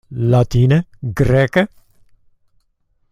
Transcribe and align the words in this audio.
Latine? 0.17 0.87
Greke? 1.01 1.67